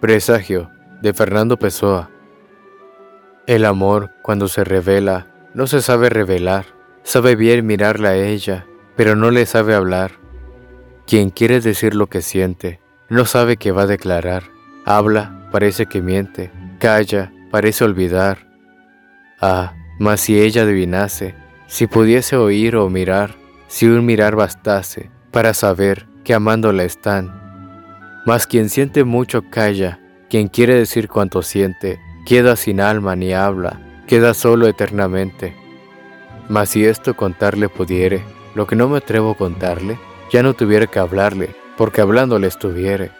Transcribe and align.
Presagio 0.00 0.70
de 1.02 1.12
Fernando 1.12 1.58
Pessoa. 1.58 2.08
El 3.46 3.66
amor, 3.66 4.12
cuando 4.22 4.48
se 4.48 4.64
revela, 4.64 5.26
no 5.52 5.66
se 5.66 5.82
sabe 5.82 6.08
revelar. 6.08 6.64
Sabe 7.02 7.36
bien 7.36 7.66
mirarla 7.66 8.10
a 8.10 8.16
ella, 8.16 8.66
pero 8.96 9.14
no 9.14 9.30
le 9.30 9.44
sabe 9.44 9.74
hablar. 9.74 10.12
Quien 11.06 11.28
quiere 11.28 11.60
decir 11.60 11.94
lo 11.94 12.06
que 12.06 12.22
siente, 12.22 12.80
no 13.10 13.26
sabe 13.26 13.58
qué 13.58 13.72
va 13.72 13.82
a 13.82 13.86
declarar. 13.86 14.44
Habla, 14.86 15.48
parece 15.52 15.84
que 15.84 16.00
miente. 16.00 16.50
Calla, 16.78 17.30
parece 17.50 17.84
olvidar. 17.84 18.48
Ah, 19.38 19.74
mas 19.98 20.22
si 20.22 20.40
ella 20.40 20.62
adivinase, 20.62 21.34
si 21.66 21.86
pudiese 21.86 22.36
oír 22.36 22.74
o 22.76 22.88
mirar, 22.88 23.34
si 23.66 23.86
un 23.86 24.06
mirar 24.06 24.34
bastase 24.34 25.10
para 25.30 25.52
saber 25.52 26.06
que 26.24 26.32
amándola 26.32 26.84
están, 26.84 27.39
mas 28.26 28.46
quien 28.46 28.68
siente 28.68 29.04
mucho 29.04 29.42
calla, 29.50 29.98
quien 30.28 30.48
quiere 30.48 30.74
decir 30.74 31.08
cuanto 31.08 31.42
siente, 31.42 32.00
queda 32.26 32.56
sin 32.56 32.80
alma 32.80 33.16
ni 33.16 33.32
habla, 33.32 33.80
queda 34.06 34.34
solo 34.34 34.66
eternamente. 34.68 35.54
Mas 36.48 36.70
si 36.70 36.84
esto 36.84 37.14
contarle 37.14 37.68
pudiere, 37.68 38.22
lo 38.54 38.66
que 38.66 38.76
no 38.76 38.88
me 38.88 38.98
atrevo 38.98 39.30
a 39.32 39.36
contarle, 39.36 39.98
ya 40.32 40.42
no 40.42 40.54
tuviera 40.54 40.86
que 40.86 40.98
hablarle, 40.98 41.50
porque 41.76 42.00
hablándole 42.00 42.46
estuviere. 42.46 43.10